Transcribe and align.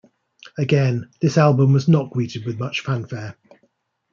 Again, 0.57 1.11
this 1.21 1.37
album 1.37 1.73
was 1.73 1.87
not 1.87 2.09
greeted 2.09 2.47
with 2.47 2.57
much 2.57 2.79
fanfare. 2.81 3.37